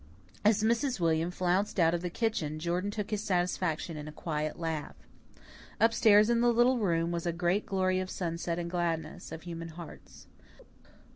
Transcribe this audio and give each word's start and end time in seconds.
As 0.43 0.63
Mrs. 0.63 0.99
William 0.99 1.29
flounced 1.29 1.79
out 1.79 1.93
of 1.93 2.01
the 2.01 2.09
kitchen, 2.09 2.57
Jordan 2.57 2.89
took 2.89 3.11
his 3.11 3.23
satisfaction 3.23 3.97
in 3.97 4.07
a 4.07 4.11
quiet 4.11 4.57
laugh. 4.57 4.95
Up 5.79 5.93
stairs 5.93 6.27
in 6.27 6.41
the 6.41 6.51
little 6.51 6.79
room 6.79 7.11
was 7.11 7.27
a 7.27 7.31
great 7.31 7.67
glory 7.67 7.99
of 7.99 8.09
sunset 8.09 8.57
and 8.57 8.67
gladness 8.71 9.31
of 9.31 9.43
human 9.43 9.67
hearts. 9.69 10.25